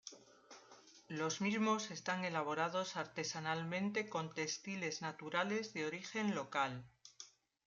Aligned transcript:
Los 1.09 1.41
mismos 1.41 1.91
están 1.91 2.25
elaborados 2.25 2.95
artesanalmente 2.95 4.09
con 4.09 4.33
textiles 4.33 5.03
naturales 5.03 5.75
de 5.75 5.85
origen 5.85 6.33
local. 6.33 6.83